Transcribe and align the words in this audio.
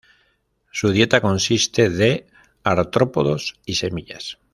Su 0.71 0.89
dieta 0.91 1.21
consiste 1.21 1.91
de 1.91 2.25
artrópodos 2.63 3.59
y 3.67 3.75
semillas. 3.75 4.39